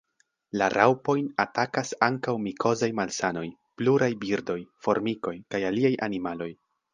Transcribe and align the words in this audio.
La 0.59 0.67
raŭpojn 0.75 1.25
atakas 1.43 1.91
ankaŭ 2.07 2.33
mikozaj 2.45 2.89
malsanoj, 3.01 3.45
pluraj 3.83 4.09
birdoj, 4.25 4.57
formikoj 4.87 5.35
kaj 5.53 5.63
aliaj 5.73 5.95
animaloj. 6.09 6.51